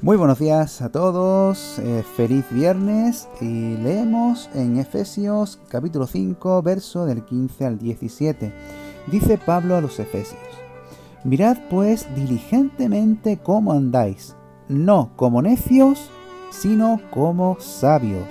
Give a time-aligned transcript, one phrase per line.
[0.00, 7.06] Muy buenos días a todos, eh, feliz viernes y leemos en Efesios capítulo 5 verso
[7.06, 8.52] del 15 al 17.
[9.08, 10.40] Dice Pablo a los Efesios,
[11.22, 14.34] Mirad pues diligentemente cómo andáis,
[14.68, 16.10] no como necios,
[16.50, 18.26] sino como sabios,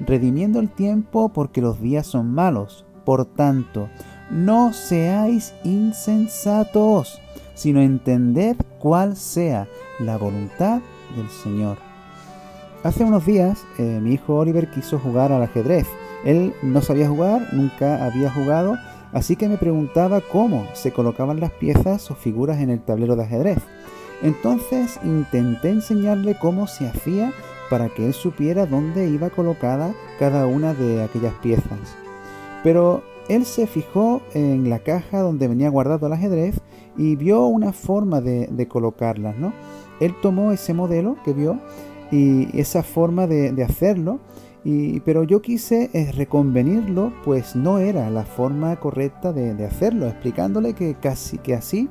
[0.00, 2.86] redimiendo el tiempo porque los días son malos.
[3.04, 3.88] Por tanto,
[4.30, 7.20] no seáis insensatos,
[7.54, 10.80] sino entended cuál sea la voluntad
[11.16, 11.78] del Señor.
[12.82, 15.86] Hace unos días eh, mi hijo Oliver quiso jugar al ajedrez.
[16.24, 18.76] Él no sabía jugar, nunca había jugado,
[19.12, 23.24] así que me preguntaba cómo se colocaban las piezas o figuras en el tablero de
[23.24, 23.58] ajedrez.
[24.22, 27.32] Entonces intenté enseñarle cómo se hacía
[27.70, 31.96] para que él supiera dónde iba colocada cada una de aquellas piezas.
[32.62, 36.60] Pero él se fijó en la caja donde venía guardado el ajedrez
[36.96, 39.52] y vio una forma de, de colocarlas, ¿no?
[40.02, 41.58] él tomó ese modelo que vio
[42.10, 44.18] y esa forma de, hacerlo,
[45.04, 50.94] pero yo quise eh, reconvenirlo, pues no era la forma correcta de, hacerlo, explicándole que
[50.94, 51.88] casi que así,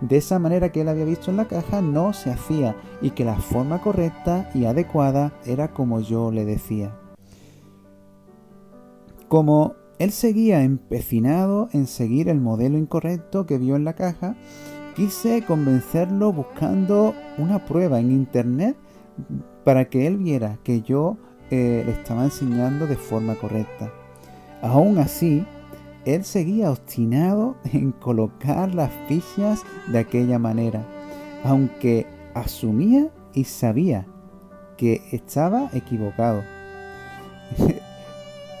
[0.00, 3.24] de esa manera que él había visto en la caja, no se hacía y que
[3.24, 6.94] la forma correcta y adecuada era como yo le decía.
[9.28, 14.36] Como él seguía empecinado en seguir el modelo incorrecto que vio en la caja,
[14.96, 18.78] Quise convencerlo buscando una prueba en internet
[19.62, 21.18] para que él viera que yo
[21.50, 23.92] eh, le estaba enseñando de forma correcta.
[24.62, 25.44] Aún así,
[26.06, 30.82] él seguía obstinado en colocar las fichas de aquella manera,
[31.44, 34.06] aunque asumía y sabía
[34.78, 36.42] que estaba equivocado.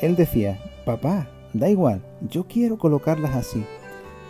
[0.00, 3.64] él decía, papá, da igual, yo quiero colocarlas así.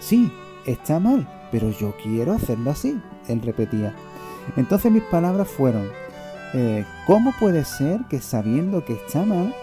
[0.00, 0.30] Sí,
[0.66, 3.94] está mal, pero yo quiero hacerlo así, él repetía.
[4.56, 5.88] Entonces mis palabras fueron,
[6.52, 9.54] eh, ¿cómo puede ser que sabiendo que está mal,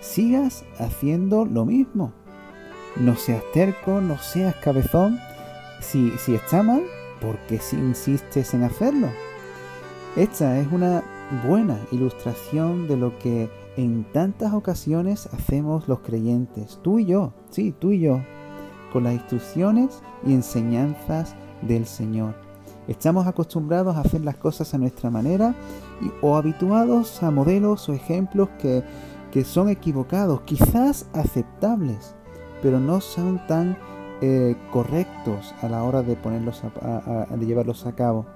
[0.00, 2.12] sigas haciendo lo mismo?
[2.96, 5.18] No seas terco, no seas cabezón.
[5.80, 6.82] Si, si está mal,
[7.20, 9.08] ¿por qué si insistes en hacerlo?
[10.16, 11.02] Esta es una
[11.46, 17.74] buena ilustración de lo que en tantas ocasiones hacemos los creyentes, tú y yo, sí,
[17.78, 18.20] tú y yo,
[18.92, 22.34] con las instrucciones y enseñanzas del Señor.
[22.88, 25.54] Estamos acostumbrados a hacer las cosas a nuestra manera
[26.20, 28.82] o habituados a modelos o ejemplos que,
[29.44, 32.14] son equivocados, quizás aceptables,
[32.60, 33.78] pero no son tan
[34.20, 38.26] eh, correctos a la hora de, ponerlos de llevarlos a cabo.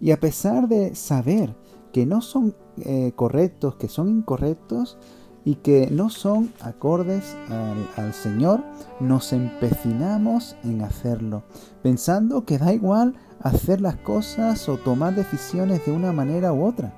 [0.00, 1.54] Y a pesar de saber
[1.94, 4.98] que no son eh, correctos, que son incorrectos,
[5.44, 7.36] y que no son acordes
[7.96, 8.64] al, Señor,
[8.98, 11.44] nos empecinamos en hacerlo,
[11.84, 16.92] pensando que da igual hacer las cosas o tomar decisiones de una manera u otra.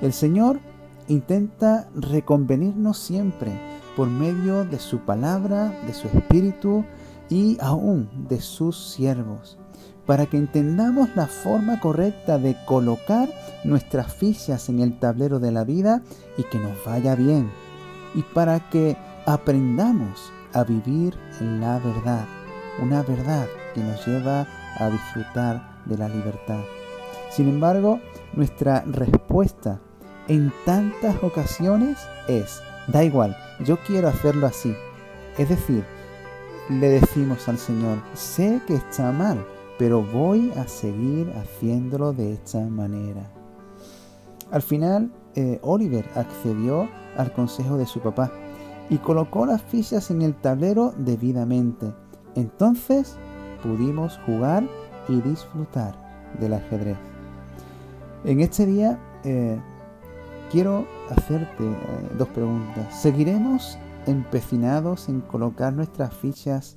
[0.00, 0.58] El Señor
[1.06, 3.52] intenta reconvenirnos siempre
[3.96, 6.84] por medio de su palabra, de su espíritu
[7.28, 9.58] y aún de sus siervos
[10.06, 13.28] para que entendamos la forma correcta de colocar
[13.64, 16.02] nuestras fichas en el tablero de la vida
[16.36, 17.50] y que nos vaya bien,
[18.14, 18.96] y para que
[19.26, 22.26] aprendamos a vivir en la verdad,
[22.80, 24.46] una verdad que nos lleva
[24.78, 26.60] a disfrutar de la libertad.
[27.30, 28.00] Sin embargo,
[28.34, 29.80] nuestra respuesta
[30.28, 31.98] en tantas ocasiones
[32.28, 34.74] es, da igual, yo quiero hacerlo así.
[35.38, 35.84] Es decir,
[36.68, 39.44] le decimos al Señor, sé que está mal,
[39.78, 43.41] pero voy a seguir haciéndolo de esta manera.
[44.52, 48.30] Al final, eh, Oliver accedió al consejo de su papá
[48.90, 51.92] y colocó las fichas en el tablero debidamente.
[52.34, 53.16] Entonces
[53.62, 54.68] pudimos jugar
[55.08, 55.94] y disfrutar
[56.38, 56.98] del ajedrez.
[58.24, 59.58] En este día eh,
[60.50, 61.76] quiero hacerte eh,
[62.18, 62.94] dos preguntas.
[63.00, 66.76] ¿Seguiremos empecinados en colocar nuestras fichas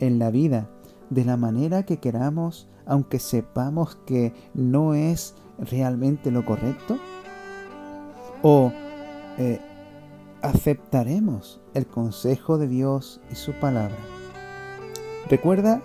[0.00, 0.68] en la vida
[1.08, 6.98] de la manera que queramos, aunque sepamos que no es realmente lo correcto?
[8.42, 8.72] ¿O
[9.38, 9.60] eh,
[10.42, 13.96] aceptaremos el consejo de Dios y su palabra?
[15.28, 15.82] Recuerda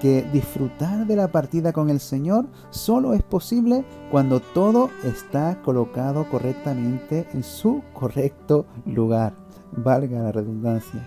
[0.00, 6.28] que disfrutar de la partida con el Señor solo es posible cuando todo está colocado
[6.28, 9.32] correctamente en su correcto lugar,
[9.72, 11.00] valga la redundancia.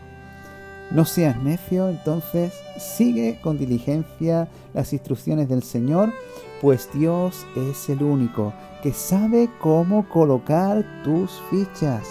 [0.91, 6.11] No seas necio, entonces sigue con diligencia las instrucciones del Señor,
[6.61, 8.53] pues Dios es el único
[8.83, 12.07] que sabe cómo colocar tus fichas.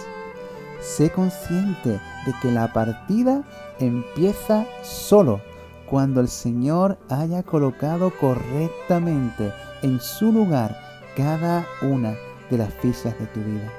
[0.81, 3.43] Sé consciente de que la partida
[3.79, 5.41] empieza solo
[5.89, 9.53] cuando el Señor haya colocado correctamente
[9.83, 10.77] en su lugar
[11.17, 12.15] cada una
[12.51, 13.73] de las fichas de tu vida.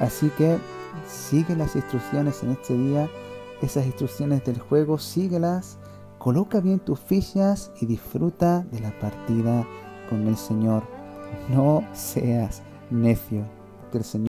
[0.00, 0.58] Así que
[1.06, 3.08] sigue las instrucciones en este día,
[3.62, 5.78] esas instrucciones del juego, síguelas,
[6.18, 9.66] coloca bien tus fichas y disfruta de la partida
[10.08, 10.82] con el Señor.
[11.48, 13.44] No seas necio,
[13.90, 14.28] que el Señor